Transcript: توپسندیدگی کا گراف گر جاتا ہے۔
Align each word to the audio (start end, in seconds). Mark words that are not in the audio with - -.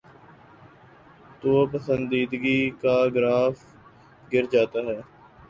توپسندیدگی 1.41 2.59
کا 2.81 2.95
گراف 3.15 3.55
گر 4.31 4.43
جاتا 4.51 4.79
ہے۔ 4.87 4.99